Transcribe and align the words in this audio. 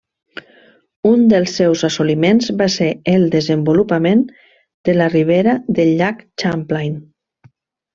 Un 1.09 1.27
dels 1.33 1.53
seus 1.59 1.83
assoliments 1.89 2.49
va 2.63 2.69
ser 2.77 2.89
el 3.15 3.29
desenvolupament 3.37 4.27
de 4.91 4.99
la 5.01 5.15
ribera 5.19 5.59
del 5.81 5.97
llac 6.03 6.29
Champlain. 6.47 7.03